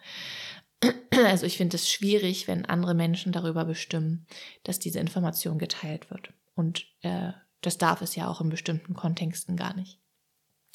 [1.11, 4.27] Also ich finde es schwierig, wenn andere Menschen darüber bestimmen,
[4.65, 6.35] dass diese Information geteilt wird.
[6.55, 7.33] Und äh,
[7.63, 9.99] das darf es ja auch in bestimmten Kontexten gar nicht.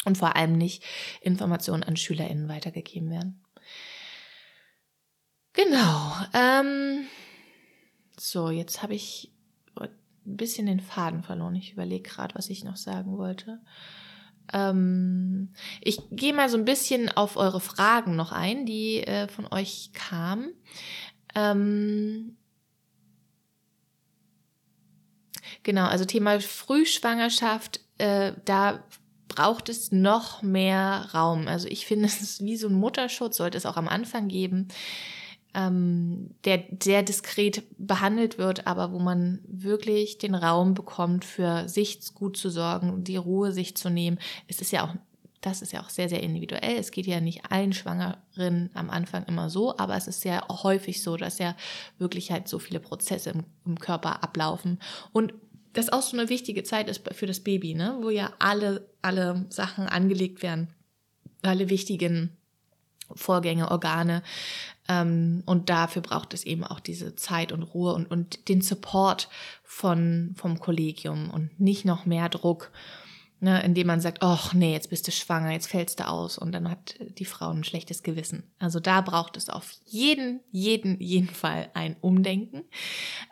[0.04, 0.84] Und vor allem nicht
[1.22, 3.46] Informationen an SchülerInnen weitergegeben werden.
[5.54, 6.16] Genau.
[6.34, 7.06] Ähm,
[8.18, 9.32] so, jetzt habe ich
[10.26, 11.56] ein bisschen den Faden verloren.
[11.56, 13.60] Ich überlege gerade, was ich noch sagen wollte.
[14.54, 15.50] Ähm,
[15.82, 19.92] ich gehe mal so ein bisschen auf eure Fragen noch ein, die äh, von euch
[19.94, 20.54] kamen.
[21.36, 22.38] Ähm,
[25.64, 28.84] genau, also Thema Frühschwangerschaft, äh, da
[29.28, 31.48] braucht es noch mehr Raum.
[31.48, 34.68] Also ich finde, es ist wie so ein Mutterschutz, sollte es auch am Anfang geben
[35.54, 42.14] ähm, der sehr diskret behandelt wird, aber wo man wirklich den Raum bekommt, für sich
[42.14, 44.20] gut zu sorgen, die Ruhe sich zu nehmen.
[44.48, 44.96] Es ist ja auch,
[45.42, 46.78] das ist ja auch sehr, sehr individuell.
[46.78, 51.02] Es geht ja nicht allen Schwangeren am Anfang immer so, aber es ist ja häufig
[51.04, 51.56] so, dass ja
[51.98, 54.80] wirklich halt so viele Prozesse im, im Körper ablaufen.
[55.12, 55.34] Und
[55.74, 57.98] das auch so eine wichtige Zeit ist für das Baby, ne?
[58.02, 60.70] wo ja alle, alle Sachen angelegt werden,
[61.42, 62.38] alle wichtigen
[63.16, 64.24] Vorgänge, Organe.
[64.88, 69.30] Ähm, und dafür braucht es eben auch diese Zeit und Ruhe und, und den Support
[69.64, 72.72] von, vom Kollegium und nicht noch mehr Druck
[73.42, 76.52] ne, indem man sagt, ach nee, jetzt bist du schwanger, jetzt fällst du aus und
[76.52, 78.44] dann hat die Frau ein schlechtes Gewissen.
[78.60, 82.64] Also da braucht es auf jeden, jeden, jeden Fall ein Umdenken.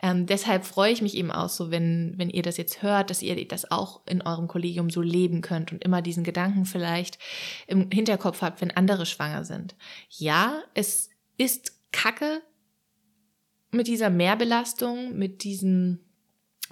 [0.02, 3.22] Ähm, deshalb freue ich mich eben auch so, wenn, wenn ihr das jetzt hört, dass
[3.22, 7.20] ihr das auch in eurem Kollegium so leben könnt und immer diesen Gedanken vielleicht
[7.68, 9.76] im Hinterkopf habt, wenn andere schwanger sind.
[10.10, 12.42] Ja, es ist Kacke
[13.72, 16.09] mit dieser Mehrbelastung, mit diesen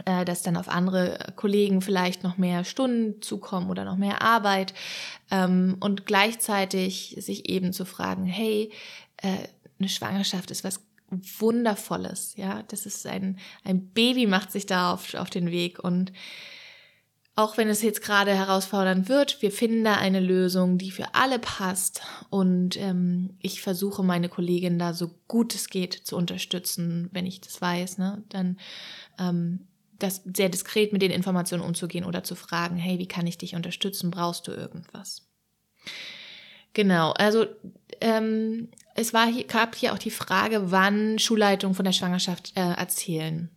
[0.05, 4.73] äh, dass dann auf andere Kollegen vielleicht noch mehr Stunden zukommen oder noch mehr Arbeit
[5.31, 8.71] ähm, und gleichzeitig sich eben zu fragen, hey,
[9.17, 9.47] äh,
[9.79, 15.13] eine Schwangerschaft ist was Wundervolles, ja, das ist ein, ein Baby macht sich da auf,
[15.13, 16.11] auf den Weg und
[17.37, 21.37] auch wenn es jetzt gerade herausfordernd wird, wir finden da eine Lösung, die für alle
[21.37, 22.01] passt.
[22.31, 27.39] Und ähm, ich versuche meine Kollegin da so gut es geht zu unterstützen, wenn ich
[27.39, 27.99] das weiß.
[27.99, 28.23] Ne?
[28.29, 28.57] Dann
[29.19, 29.67] ähm,
[29.99, 33.55] das sehr diskret mit den Informationen umzugehen oder zu fragen, hey, wie kann ich dich
[33.55, 34.11] unterstützen?
[34.11, 35.27] Brauchst du irgendwas?
[36.73, 37.45] Genau, also
[38.01, 42.73] ähm, es war hier, gab hier auch die Frage, wann Schulleitungen von der Schwangerschaft äh,
[42.73, 43.49] erzählen.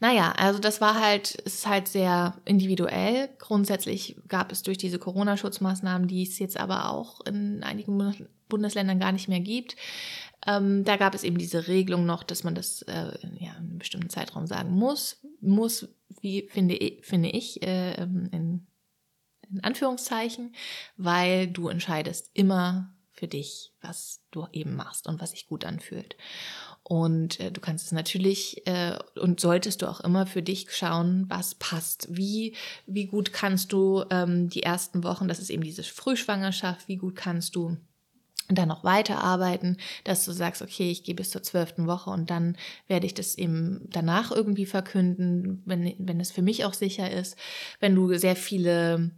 [0.00, 3.30] Naja, also das war halt, es ist halt sehr individuell.
[3.38, 8.14] Grundsätzlich gab es durch diese Corona-Schutzmaßnahmen, die es jetzt aber auch in einigen
[8.48, 9.76] Bundesländern gar nicht mehr gibt,
[10.46, 13.78] ähm, da gab es eben diese Regelung noch, dass man das äh, ja, in einem
[13.78, 15.20] bestimmten Zeitraum sagen muss.
[15.40, 15.88] Muss,
[16.20, 18.66] wie finde ich, finde ich äh, in,
[19.50, 20.54] in Anführungszeichen,
[20.96, 26.16] weil du entscheidest immer für dich, was du eben machst und was sich gut anfühlt.
[26.82, 31.24] Und äh, du kannst es natürlich äh, und solltest du auch immer für dich schauen,
[31.28, 32.08] was passt.
[32.10, 32.54] Wie,
[32.86, 37.14] wie gut kannst du ähm, die ersten Wochen, das ist eben diese Frühschwangerschaft, wie gut
[37.14, 37.78] kannst du
[38.48, 42.56] dann noch weiterarbeiten, dass du sagst, okay, ich gehe bis zur zwölften Woche und dann
[42.88, 47.36] werde ich das eben danach irgendwie verkünden, wenn, wenn es für mich auch sicher ist.
[47.80, 49.12] Wenn du sehr viele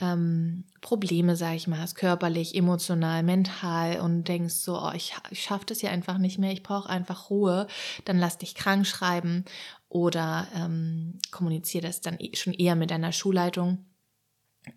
[0.00, 5.42] ähm, Probleme, sage ich mal, hast, körperlich, emotional, mental und denkst so, oh, ich, ich
[5.42, 7.66] schaffe das hier einfach nicht mehr, ich brauche einfach Ruhe,
[8.04, 9.44] dann lass dich krank schreiben
[9.88, 13.84] oder ähm, kommuniziere das dann eh, schon eher mit deiner Schulleitung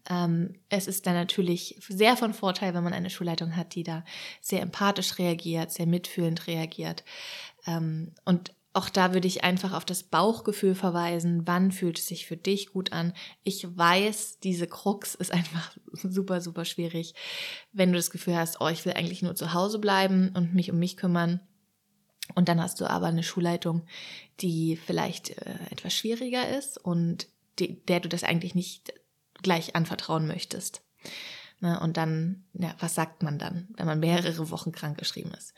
[0.09, 4.03] ähm, es ist dann natürlich sehr von Vorteil, wenn man eine Schulleitung hat, die da
[4.41, 7.03] sehr empathisch reagiert, sehr mitfühlend reagiert.
[7.67, 11.43] Ähm, und auch da würde ich einfach auf das Bauchgefühl verweisen.
[11.45, 13.13] Wann fühlt es sich für dich gut an?
[13.43, 17.13] Ich weiß, diese Krux ist einfach super, super schwierig.
[17.71, 20.71] Wenn du das Gefühl hast, oh, ich will eigentlich nur zu Hause bleiben und mich
[20.71, 21.39] um mich kümmern.
[22.33, 23.85] Und dann hast du aber eine Schulleitung,
[24.41, 27.27] die vielleicht äh, etwas schwieriger ist und
[27.59, 28.91] die, der du das eigentlich nicht
[29.45, 30.81] gleich anvertrauen möchtest.
[31.61, 35.53] Ne, und dann, ja, was sagt man dann, wenn man mehrere Wochen krank geschrieben ist?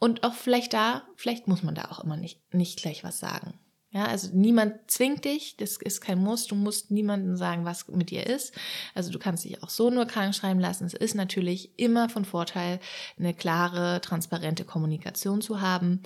[0.00, 3.58] Und auch vielleicht da, vielleicht muss man da auch immer nicht, nicht gleich was sagen.
[3.90, 8.08] Ja, also niemand zwingt dich, das ist kein Muss, du musst niemandem sagen, was mit
[8.08, 8.54] dir ist.
[8.94, 10.86] Also du kannst dich auch so nur krank schreiben lassen.
[10.86, 12.80] Es ist natürlich immer von Vorteil,
[13.18, 16.00] eine klare, transparente Kommunikation zu haben.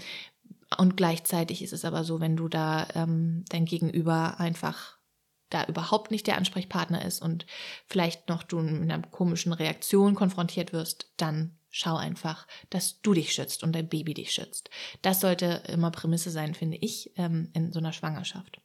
[0.76, 4.95] Und gleichzeitig ist es aber so, wenn du da ähm, dein Gegenüber einfach
[5.50, 7.46] da überhaupt nicht der Ansprechpartner ist und
[7.86, 13.32] vielleicht noch du mit einer komischen Reaktion konfrontiert wirst, dann schau einfach, dass du dich
[13.32, 14.70] schützt und dein Baby dich schützt.
[15.02, 18.60] Das sollte immer Prämisse sein, finde ich, ähm, in so einer Schwangerschaft.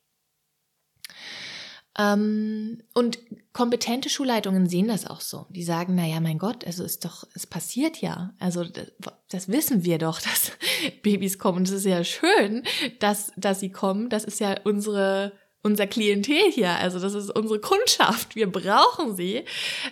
[2.00, 3.20] Ähm, und
[3.52, 5.46] kompetente Schulleitungen sehen das auch so.
[5.50, 8.34] Die sagen, naja, mein Gott, also ist doch, es passiert ja.
[8.40, 8.92] Also das,
[9.30, 10.54] das wissen wir doch, dass
[11.02, 11.64] Babys kommen.
[11.64, 12.64] Es ist ja schön,
[13.00, 14.10] dass, dass sie kommen.
[14.10, 19.46] Das ist ja unsere unser Klientel hier, also das ist unsere Kundschaft, wir brauchen sie.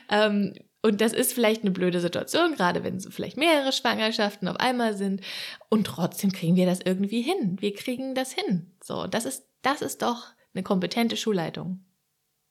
[0.10, 4.56] Ähm, und das ist vielleicht eine blöde Situation, gerade wenn so vielleicht mehrere Schwangerschaften auf
[4.58, 5.22] einmal sind.
[5.70, 7.58] Und trotzdem kriegen wir das irgendwie hin.
[7.60, 8.72] Wir kriegen das hin.
[8.82, 11.84] So, das ist, das ist doch eine kompetente Schulleitung.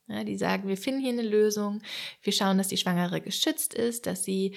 [0.08, 1.82] Ja, die sagen, wir finden hier eine Lösung.
[2.22, 4.56] Wir schauen, dass die Schwangere geschützt ist, dass sie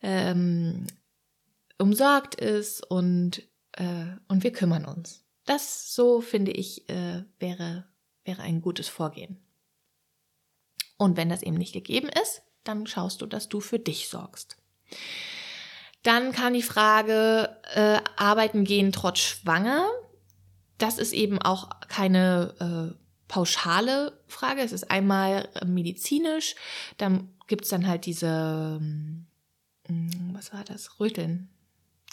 [0.00, 0.86] ähm,
[1.78, 3.42] umsorgt ist und,
[3.72, 5.23] äh, und wir kümmern uns.
[5.44, 7.86] Das so finde ich äh, wäre,
[8.24, 9.40] wäre ein gutes Vorgehen.
[10.96, 14.56] Und wenn das eben nicht gegeben ist, dann schaust du, dass du für dich sorgst.
[16.02, 19.88] Dann kann die Frage, äh, arbeiten gehen trotz Schwanger.
[20.78, 24.62] Das ist eben auch keine äh, pauschale Frage.
[24.62, 26.54] Es ist einmal medizinisch,
[26.98, 29.26] dann gibt es dann halt diese, hm,
[30.32, 31.50] was war das, Röteln,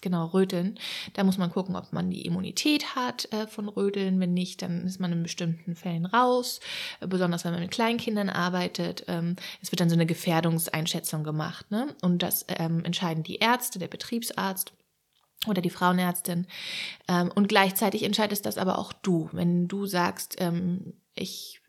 [0.02, 0.78] genau, Röteln.
[1.14, 4.20] Da muss man gucken, ob man die Immunität hat äh, von Röteln.
[4.20, 6.60] Wenn nicht, dann ist man in bestimmten Fällen raus,
[7.00, 9.06] äh, besonders wenn man mit Kleinkindern arbeitet.
[9.08, 11.72] Ähm, es wird dann so eine Gefährdungseinschätzung gemacht.
[11.72, 11.96] Ne?
[12.02, 14.74] Und das ähm, entscheiden die Ärzte, der Betriebsarzt
[15.48, 16.48] oder die Frauenärztin.
[17.08, 19.30] Ähm, und gleichzeitig entscheidest das aber auch du.
[19.32, 21.61] Wenn du sagst, ähm, ich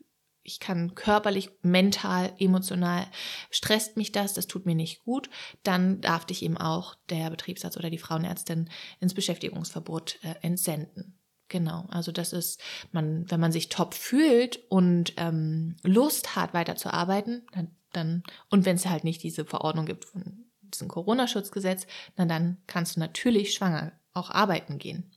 [0.43, 3.07] ich kann körperlich, mental, emotional,
[3.49, 5.29] stresst mich das, das tut mir nicht gut,
[5.63, 11.17] dann darf dich eben auch der Betriebsarzt oder die Frauenärztin ins Beschäftigungsverbot äh, entsenden.
[11.47, 12.59] Genau, also das ist,
[12.91, 18.75] man, wenn man sich top fühlt und ähm, Lust hat, weiterzuarbeiten, dann, dann und wenn
[18.75, 23.93] es halt nicht diese Verordnung gibt von diesem Corona-Schutzgesetz, dann, dann kannst du natürlich schwanger
[24.13, 25.11] auch arbeiten gehen.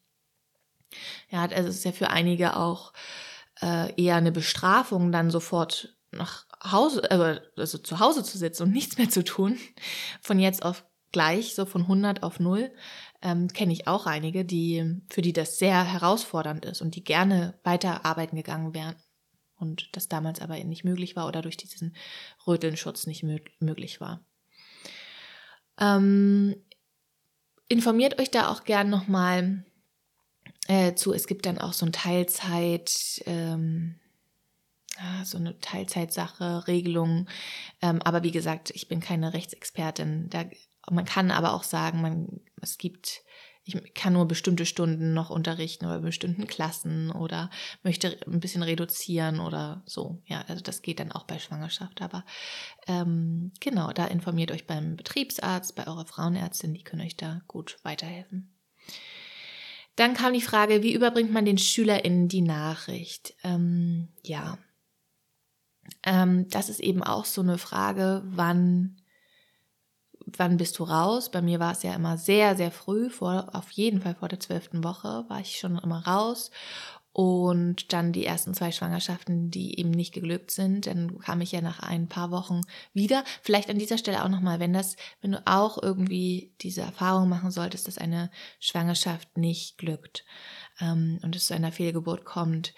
[1.30, 2.92] Ja, also es ist ja für einige auch
[3.62, 8.72] äh, eher eine Bestrafung, dann sofort nach Hause, äh, also zu Hause zu sitzen und
[8.72, 9.58] nichts mehr zu tun,
[10.20, 12.70] von jetzt auf gleich, so von 100 auf 0,
[13.22, 17.58] ähm, kenne ich auch einige, die, für die das sehr herausfordernd ist und die gerne
[17.64, 18.96] weiter arbeiten gegangen wären
[19.58, 21.96] und das damals aber nicht möglich war oder durch diesen
[22.46, 23.24] Rötelnschutz nicht
[23.60, 24.24] möglich war.
[25.78, 26.56] Ähm,
[27.68, 29.64] informiert euch da auch gern nochmal
[30.68, 33.96] äh, zu, es gibt dann auch so ein Teilzeit, ähm,
[35.24, 37.28] so eine Teilzeitsache, Regelung.
[37.82, 40.30] Ähm, aber wie gesagt, ich bin keine Rechtsexpertin.
[40.30, 40.44] Da,
[40.90, 43.22] man kann aber auch sagen, man, es gibt,
[43.64, 47.50] ich kann nur bestimmte Stunden noch unterrichten oder bestimmten Klassen oder
[47.82, 50.22] möchte ein bisschen reduzieren oder so.
[50.26, 52.00] Ja, also das geht dann auch bei Schwangerschaft.
[52.00, 52.24] Aber
[52.86, 57.78] ähm, genau, da informiert euch beim Betriebsarzt, bei eurer Frauenärztin, die können euch da gut
[57.82, 58.52] weiterhelfen.
[59.96, 63.34] Dann kam die Frage, wie überbringt man den SchülerInnen die Nachricht?
[63.42, 64.58] Ähm, ja,
[66.02, 68.96] ähm, das ist eben auch so eine Frage, wann,
[70.26, 71.30] wann bist du raus?
[71.30, 74.40] Bei mir war es ja immer sehr, sehr früh, vor, auf jeden Fall vor der
[74.40, 76.50] zwölften Woche war ich schon immer raus.
[77.18, 81.62] Und dann die ersten zwei Schwangerschaften, die eben nicht geglückt sind, dann kam ich ja
[81.62, 82.60] nach ein paar Wochen
[82.92, 83.24] wieder.
[83.40, 87.50] Vielleicht an dieser Stelle auch nochmal, wenn das, wenn du auch irgendwie diese Erfahrung machen
[87.50, 90.26] solltest, dass eine Schwangerschaft nicht glückt
[90.78, 92.74] ähm, und es zu einer Fehlgeburt kommt,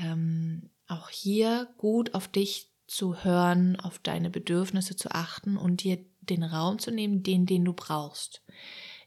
[0.00, 6.04] ähm, auch hier gut auf dich zu hören, auf deine Bedürfnisse zu achten und dir
[6.18, 8.42] den Raum zu nehmen, den, den du brauchst.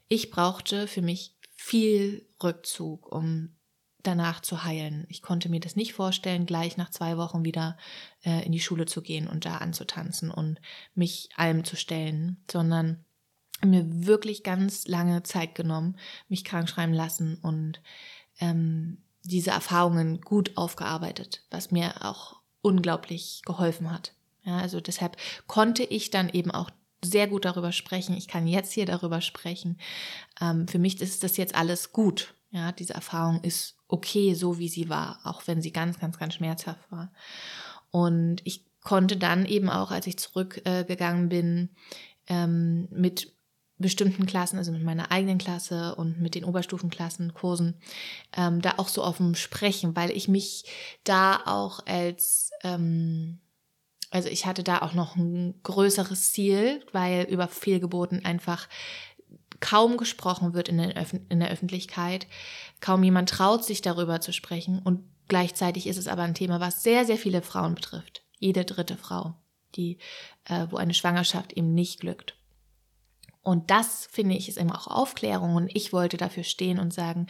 [0.08, 3.54] Ich brauchte für mich viel Rückzug, um
[4.02, 5.06] danach zu heilen.
[5.08, 7.76] Ich konnte mir das nicht vorstellen, gleich nach zwei Wochen wieder
[8.24, 10.60] äh, in die Schule zu gehen und da anzutanzen und
[10.94, 13.04] mich allem zu stellen, sondern
[13.64, 15.96] mir wirklich ganz lange Zeit genommen,
[16.28, 17.80] mich krank schreiben lassen und
[18.40, 24.14] ähm, diese Erfahrungen gut aufgearbeitet, was mir auch unglaublich geholfen hat.
[24.44, 26.70] Ja, also deshalb konnte ich dann eben auch
[27.04, 28.16] sehr gut darüber sprechen.
[28.16, 29.78] Ich kann jetzt hier darüber sprechen.
[30.40, 32.34] Ähm, für mich ist das jetzt alles gut.
[32.52, 36.34] Ja, diese Erfahrung ist okay, so wie sie war, auch wenn sie ganz, ganz, ganz
[36.34, 37.10] schmerzhaft war.
[37.90, 41.70] Und ich konnte dann eben auch, als ich zurückgegangen äh, bin,
[42.28, 43.32] ähm, mit
[43.78, 47.80] bestimmten Klassen, also mit meiner eigenen Klasse und mit den Oberstufenklassen, Kursen,
[48.36, 50.64] ähm, da auch so offen sprechen, weil ich mich
[51.04, 53.40] da auch als, ähm,
[54.10, 58.68] also ich hatte da auch noch ein größeres Ziel, weil über Fehlgeburten einfach
[59.62, 62.26] kaum gesprochen wird in in der Öffentlichkeit.
[62.80, 66.82] Kaum jemand traut sich darüber zu sprechen und gleichzeitig ist es aber ein Thema, was
[66.82, 68.22] sehr, sehr viele Frauen betrifft.
[68.38, 69.34] Jede dritte Frau,
[69.76, 69.98] die,
[70.44, 72.36] äh, wo eine Schwangerschaft eben nicht glückt.
[73.40, 77.26] Und das finde ich ist eben auch Aufklärung und ich wollte dafür stehen und sagen,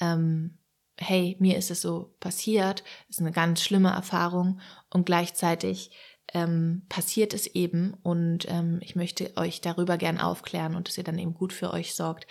[0.00, 0.58] ähm,
[0.98, 5.90] hey, mir ist es so passiert, ist eine ganz schlimme Erfahrung und gleichzeitig
[6.32, 11.04] ähm, passiert es eben und ähm, ich möchte euch darüber gern aufklären und dass ihr
[11.04, 12.26] dann eben gut für euch sorgt.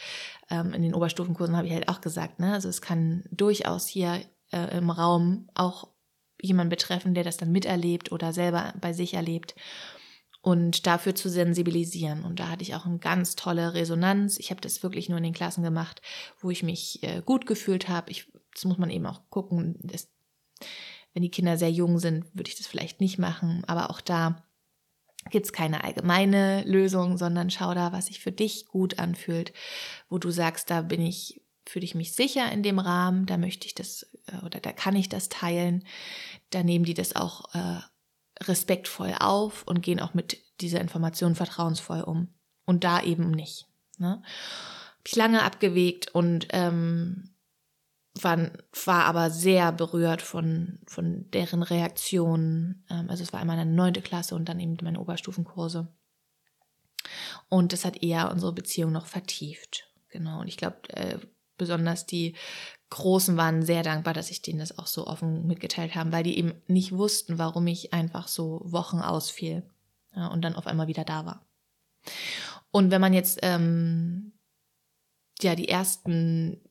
[0.49, 2.53] Ähm, in den Oberstufenkursen habe ich halt auch gesagt, ne?
[2.53, 5.88] also es kann durchaus hier äh, im Raum auch
[6.41, 9.56] jemand betreffen, der das dann miterlebt oder selber bei sich erlebt
[10.41, 12.25] und dafür zu sensibilisieren.
[12.25, 14.38] Und da hatte ich auch eine ganz tolle Resonanz.
[14.38, 16.01] Ich habe das wirklich nur in den Klassen gemacht,
[16.41, 18.12] wo ich mich äh, gut gefühlt habe.
[18.12, 19.79] Ich, das muss man eben auch gucken.
[19.82, 20.10] Das,
[21.13, 23.63] wenn die Kinder sehr jung sind, würde ich das vielleicht nicht machen.
[23.67, 24.43] Aber auch da
[25.30, 29.54] gibt es keine allgemeine Lösung, sondern schau da, was sich für dich gut anfühlt,
[30.10, 33.67] wo du sagst, da bin ich, fühle ich mich sicher in dem Rahmen, da möchte
[33.67, 35.86] ich das äh, oder da kann ich das teilen.
[36.49, 37.80] Da nehmen die das auch äh,
[38.43, 42.30] respektvoll auf und gehen auch mit dieser Information vertrauensvoll um.
[42.65, 43.67] Und da eben nicht.
[43.97, 44.21] Ne?
[44.23, 47.33] Hab ich lange abgewegt und ähm,
[48.21, 48.52] war,
[48.86, 52.86] war aber sehr berührt von, von deren Reaktionen.
[52.89, 55.88] Ähm, also es war einmal eine neunte Klasse und dann eben meine Oberstufenkurse.
[57.49, 59.89] Und das hat eher unsere Beziehung noch vertieft.
[60.10, 60.41] Genau.
[60.41, 61.17] Und ich glaube, äh,
[61.58, 62.36] besonders die
[62.89, 66.38] Großen waren sehr dankbar, dass ich denen das auch so offen mitgeteilt habe, weil die
[66.38, 69.63] eben nicht wussten, warum ich einfach so Wochen ausfiel
[70.32, 71.43] und dann auf einmal wieder da war.
[72.69, 74.34] Und wenn man jetzt ähm,
[75.41, 76.62] ja die ersten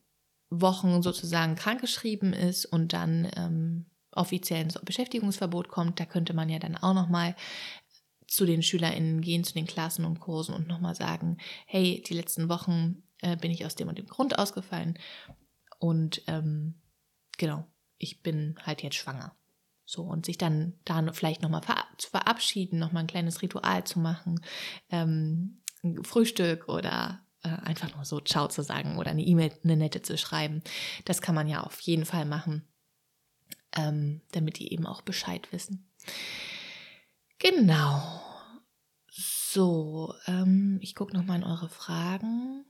[0.61, 6.59] Wochen sozusagen krankgeschrieben ist und dann ähm, offiziell ins Beschäftigungsverbot kommt, da könnte man ja
[6.59, 7.35] dann auch noch mal
[8.27, 12.49] zu den SchülerInnen gehen, zu den Klassen und Kursen und nochmal sagen, hey, die letzten
[12.49, 14.97] Wochen äh, bin ich aus dem und dem Grund ausgefallen
[15.79, 16.81] und ähm,
[17.37, 17.65] genau,
[17.97, 19.35] ich bin halt jetzt schwanger.
[19.85, 21.61] So, und sich dann da vielleicht nochmal
[21.97, 24.39] zu verabschieden, nochmal ein kleines Ritual zu machen,
[24.89, 25.61] ähm,
[26.03, 30.63] Frühstück oder einfach nur so Ciao zu sagen oder eine E-Mail, eine nette zu schreiben.
[31.05, 32.67] Das kann man ja auf jeden Fall machen,
[33.75, 35.89] ähm, damit die eben auch Bescheid wissen.
[37.39, 38.21] Genau.
[39.09, 42.65] So, ähm, ich gucke nochmal in eure Fragen.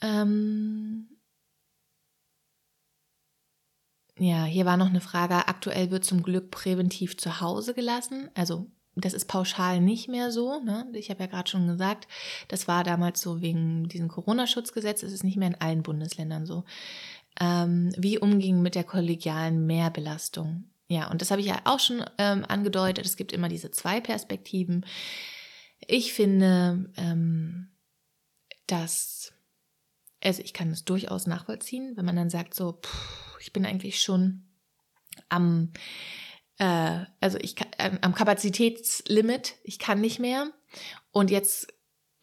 [0.00, 1.08] Ähm
[4.18, 5.46] ja, hier war noch eine Frage.
[5.48, 8.30] Aktuell wird zum Glück präventiv zu Hause gelassen.
[8.34, 8.70] Also
[9.04, 10.60] das ist pauschal nicht mehr so.
[10.60, 10.86] Ne?
[10.94, 12.08] Ich habe ja gerade schon gesagt,
[12.48, 15.02] das war damals so wegen diesem Corona-Schutzgesetz.
[15.02, 16.64] Es ist nicht mehr in allen Bundesländern so.
[17.40, 20.64] Ähm, wie umging mit der kollegialen Mehrbelastung?
[20.88, 23.04] Ja, und das habe ich ja auch schon ähm, angedeutet.
[23.04, 24.86] Es gibt immer diese zwei Perspektiven.
[25.86, 27.68] Ich finde, ähm,
[28.66, 29.32] dass
[30.22, 34.00] also ich kann es durchaus nachvollziehen, wenn man dann sagt so, pff, ich bin eigentlich
[34.00, 34.44] schon
[35.28, 35.72] am,
[36.58, 40.50] äh, also ich äh, am Kapazitätslimit, ich kann nicht mehr
[41.12, 41.72] und jetzt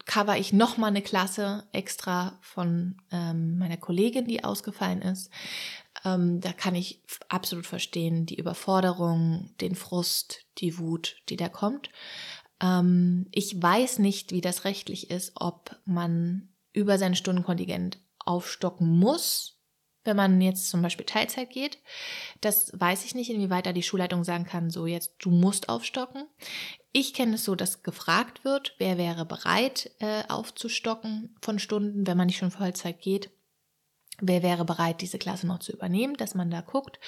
[0.06, 5.32] cover ich noch mal eine Klasse extra von ähm, meiner Kollegin, die ausgefallen ist.
[6.04, 11.90] Ähm, da kann ich absolut verstehen die Überforderung, den Frust, die Wut, die da kommt.
[12.62, 19.55] Ähm, ich weiß nicht, wie das rechtlich ist, ob man über sein Stundenkontingent aufstocken muss,
[20.06, 21.80] wenn man jetzt zum Beispiel Teilzeit geht.
[22.42, 26.26] Das weiß ich nicht, inwieweit da die Schulleitung sagen kann, so jetzt, du musst aufstocken.
[26.94, 32.18] Ich kenne es so, dass gefragt wird, wer wäre bereit äh, aufzustocken von Stunden, wenn
[32.18, 33.32] man nicht schon Vollzeit geht.
[34.22, 37.00] Wer wäre bereit, diese Klasse noch zu übernehmen, dass man da guckt.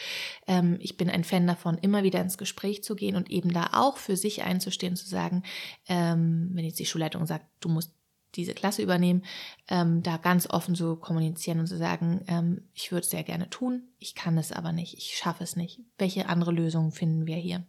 [0.46, 3.70] Ähm, ich bin ein Fan davon, immer wieder ins Gespräch zu gehen und eben da
[3.72, 5.44] auch für sich einzustehen, zu sagen,
[5.88, 7.94] ähm, wenn jetzt die Schulleitung sagt, du musst
[8.36, 9.24] diese Klasse übernehmen,
[9.68, 13.50] ähm, da ganz offen zu kommunizieren und zu sagen, ähm, ich würde es sehr gerne
[13.50, 15.80] tun, ich kann es aber nicht, ich schaffe es nicht.
[15.98, 17.66] Welche andere Lösungen finden wir hier?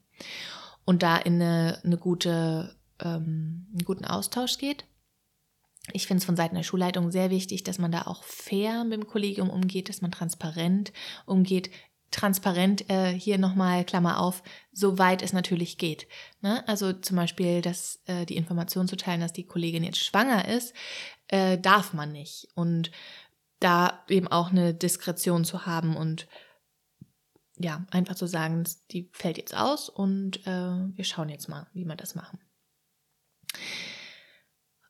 [0.85, 4.85] Und da in eine, eine gute, ähm, einen guten Austausch geht.
[5.93, 9.01] Ich finde es von Seiten der Schulleitung sehr wichtig, dass man da auch fair mit
[9.01, 10.93] dem Kollegium umgeht, dass man transparent
[11.25, 11.71] umgeht.
[12.11, 14.43] Transparent äh, hier nochmal, Klammer auf,
[14.73, 16.07] soweit es natürlich geht.
[16.41, 16.67] Ne?
[16.67, 20.75] Also zum Beispiel, dass äh, die Information zu teilen, dass die Kollegin jetzt schwanger ist,
[21.29, 22.49] äh, darf man nicht.
[22.55, 22.91] Und
[23.61, 26.29] da eben auch eine Diskretion zu haben und
[27.61, 31.85] ja, einfach zu sagen, die fällt jetzt aus und äh, wir schauen jetzt mal, wie
[31.85, 32.39] wir das machen.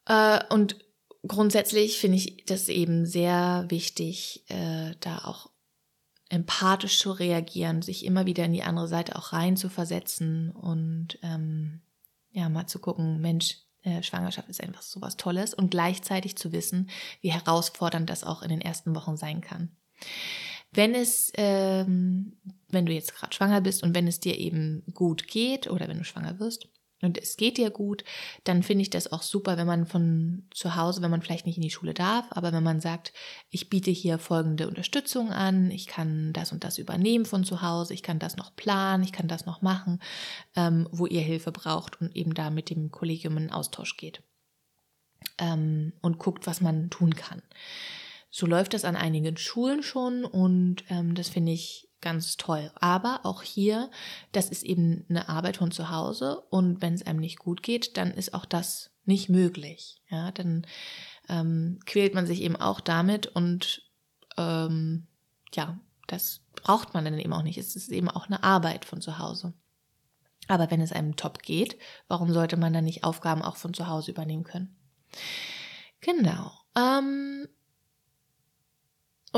[0.05, 0.77] Äh, und
[1.27, 5.51] grundsätzlich finde ich das eben sehr wichtig, äh, da auch
[6.29, 11.19] empathisch zu reagieren, sich immer wieder in die andere Seite auch rein zu versetzen und
[11.23, 11.81] ähm,
[12.31, 16.53] ja, mal zu gucken, Mensch, äh, Schwangerschaft ist einfach so was Tolles und gleichzeitig zu
[16.53, 19.71] wissen, wie herausfordernd das auch in den ersten Wochen sein kann.
[20.71, 22.37] Wenn es, ähm,
[22.69, 25.99] wenn du jetzt gerade schwanger bist und wenn es dir eben gut geht oder wenn
[25.99, 26.69] du schwanger wirst,
[27.01, 28.05] und es geht dir gut,
[28.45, 31.57] dann finde ich das auch super, wenn man von zu Hause, wenn man vielleicht nicht
[31.57, 33.13] in die Schule darf, aber wenn man sagt,
[33.51, 37.95] ich biete hier folgende Unterstützung an, ich kann das und das übernehmen von zu Hause,
[37.95, 40.01] ich kann das noch planen, ich kann das noch machen,
[40.57, 44.23] ähm, wo ihr Hilfe braucht und eben da mit dem Kollegium in Austausch geht
[45.39, 47.43] ähm, und guckt, was man tun kann.
[48.31, 52.71] So läuft das an einigen Schulen schon und ähm, das finde ich ganz toll.
[52.77, 53.91] Aber auch hier,
[54.33, 57.97] das ist eben eine Arbeit von zu Hause und wenn es einem nicht gut geht,
[57.97, 60.03] dann ist auch das nicht möglich.
[60.09, 60.67] Ja, dann
[61.29, 63.83] ähm, quält man sich eben auch damit und
[64.37, 65.07] ähm,
[65.55, 67.59] ja, das braucht man dann eben auch nicht.
[67.59, 69.53] Es ist eben auch eine Arbeit von zu Hause.
[70.49, 71.79] Aber wenn es einem top geht,
[72.09, 74.77] warum sollte man dann nicht Aufgaben auch von zu Hause übernehmen können?
[76.01, 76.53] Genau.
[76.75, 77.49] Ähm,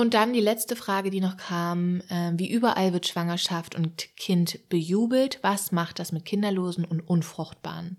[0.01, 4.69] und dann die letzte Frage, die noch kam, äh, wie überall wird Schwangerschaft und Kind
[4.71, 5.39] bejubelt.
[5.43, 7.99] Was macht das mit Kinderlosen und Unfruchtbaren?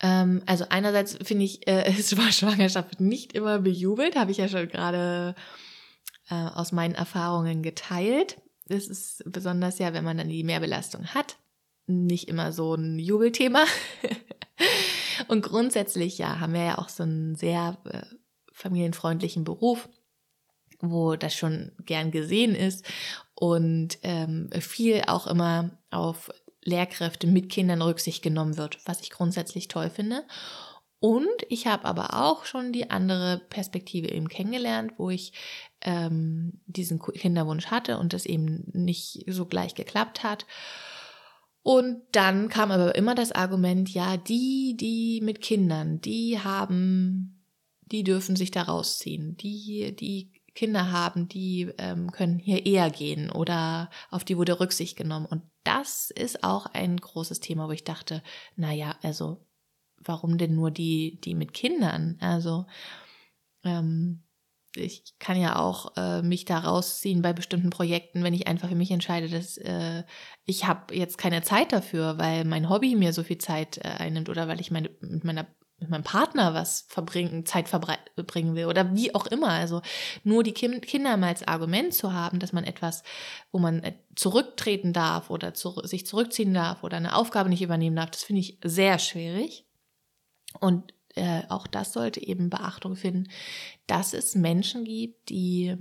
[0.00, 4.68] Ähm, also einerseits finde ich, äh, ist Schwangerschaft nicht immer bejubelt, habe ich ja schon
[4.68, 5.34] gerade
[6.30, 8.40] äh, aus meinen Erfahrungen geteilt.
[8.66, 11.36] Das ist besonders ja, wenn man dann die Mehrbelastung hat,
[11.86, 13.64] nicht immer so ein Jubelthema.
[15.28, 18.02] und grundsätzlich ja, haben wir ja auch so einen sehr äh,
[18.52, 19.88] familienfreundlichen Beruf
[20.90, 22.84] wo das schon gern gesehen ist
[23.34, 26.30] und ähm, viel auch immer auf
[26.62, 30.24] Lehrkräfte mit Kindern Rücksicht genommen wird, was ich grundsätzlich toll finde.
[30.98, 35.34] Und ich habe aber auch schon die andere Perspektive eben kennengelernt, wo ich
[35.82, 40.46] ähm, diesen Kinderwunsch hatte und das eben nicht so gleich geklappt hat.
[41.62, 47.44] Und dann kam aber immer das Argument, ja, die, die mit Kindern, die haben,
[47.82, 49.36] die dürfen sich da rausziehen.
[49.36, 54.96] Die, die Kinder haben, die ähm, können hier eher gehen oder auf die wurde Rücksicht
[54.96, 55.26] genommen.
[55.26, 58.22] Und das ist auch ein großes Thema, wo ich dachte,
[58.56, 59.44] naja, also
[59.98, 62.16] warum denn nur die, die mit Kindern?
[62.20, 62.66] Also
[63.64, 64.22] ähm,
[64.76, 68.74] ich kann ja auch äh, mich da rausziehen bei bestimmten Projekten, wenn ich einfach für
[68.74, 70.04] mich entscheide, dass äh,
[70.44, 74.28] ich habe jetzt keine Zeit dafür, weil mein Hobby mir so viel Zeit äh, einnimmt
[74.28, 75.46] oder weil ich meine, mit meiner
[75.78, 79.50] mit meinem Partner was verbringen, Zeit verbringen will oder wie auch immer.
[79.50, 79.82] Also
[80.22, 83.02] nur die Kinder mal als Argument zu haben, dass man etwas,
[83.52, 87.96] wo man äh, zurücktreten darf oder zu, sich zurückziehen darf oder eine Aufgabe nicht übernehmen
[87.96, 89.66] darf, das finde ich sehr schwierig.
[90.60, 93.28] Und äh, auch das sollte eben Beachtung finden,
[93.86, 95.76] dass es Menschen gibt, die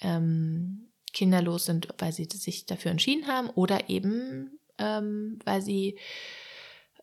[0.00, 5.98] ähm, kinderlos sind, weil sie sich dafür entschieden haben oder eben ähm, weil sie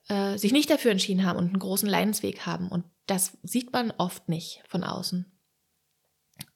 [0.08, 2.70] äh, sich nicht dafür entschieden haben und einen großen Leidensweg haben.
[2.70, 5.32] Und das sieht man oft nicht von außen.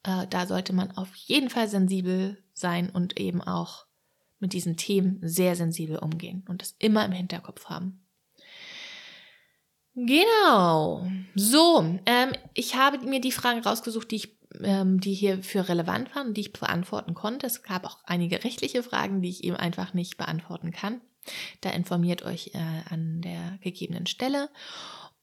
[0.04, 3.86] Äh, da sollte man auf jeden Fall sensibel sein und eben auch
[4.40, 8.06] mit diesen Themen sehr sensibel umgehen und das immer im Hinterkopf haben.
[9.96, 11.06] Genau.
[11.36, 16.16] So, ähm, ich habe mir die Fragen rausgesucht, die ich ähm, die hier für relevant
[16.16, 17.46] waren die ich beantworten konnte.
[17.46, 21.02] Es gab auch einige rechtliche Fragen, die ich eben einfach nicht beantworten kann.
[21.62, 24.50] Da informiert euch äh, an der gegebenen Stelle.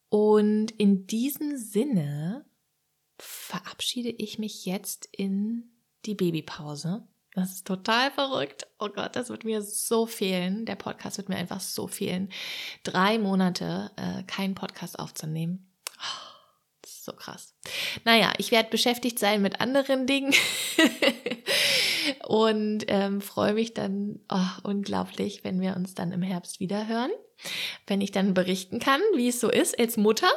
[0.09, 2.44] Und in diesem Sinne
[3.18, 5.70] verabschiede ich mich jetzt in
[6.05, 7.07] die Babypause.
[7.34, 8.66] Das ist total verrückt.
[8.78, 10.64] Oh Gott, das wird mir so fehlen.
[10.64, 12.30] Der Podcast wird mir einfach so fehlen.
[12.82, 15.70] Drei Monate äh, keinen Podcast aufzunehmen.
[15.99, 16.30] Oh,
[16.80, 17.55] das ist so krass.
[18.05, 20.32] Naja, ich werde beschäftigt sein mit anderen Dingen.
[22.27, 27.11] und ähm, freue mich dann oh, unglaublich, wenn wir uns dann im Herbst wieder hören,
[27.87, 30.29] wenn ich dann berichten kann, wie es so ist als Mutter,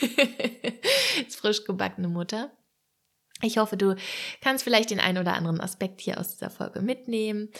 [1.18, 2.50] als frisch gebackene Mutter.
[3.42, 3.96] Ich hoffe, du
[4.40, 7.50] kannst vielleicht den einen oder anderen Aspekt hier aus dieser Folge mitnehmen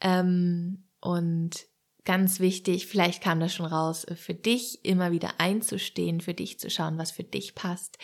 [0.00, 1.66] ähm, und
[2.04, 6.68] ganz wichtig, vielleicht kam das schon raus, für dich immer wieder einzustehen, für dich zu
[6.68, 7.98] schauen, was für dich passt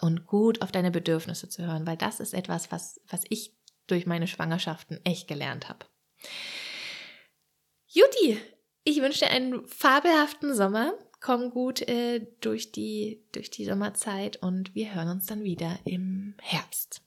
[0.00, 3.56] und gut auf deine Bedürfnisse zu hören, weil das ist etwas, was, was ich
[3.90, 5.86] durch meine Schwangerschaften echt gelernt habe.
[7.86, 8.40] Juti,
[8.84, 10.94] ich wünsche dir einen fabelhaften Sommer.
[11.20, 16.34] Komm gut äh, durch, die, durch die Sommerzeit und wir hören uns dann wieder im
[16.40, 16.98] Herbst.